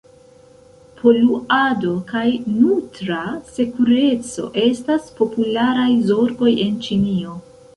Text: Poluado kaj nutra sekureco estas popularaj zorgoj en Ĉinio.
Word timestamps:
Poluado 1.01 1.91
kaj 2.11 2.23
nutra 2.53 3.19
sekureco 3.59 4.49
estas 4.65 5.07
popularaj 5.21 5.89
zorgoj 6.11 6.53
en 6.67 6.83
Ĉinio. 6.89 7.39